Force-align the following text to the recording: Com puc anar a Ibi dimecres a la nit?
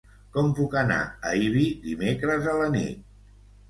Com 0.37 0.47
puc 0.59 0.77
anar 0.83 0.97
a 1.03 1.35
Ibi 1.51 1.69
dimecres 1.87 2.53
a 2.57 2.61
la 2.65 2.75
nit? 2.83 3.09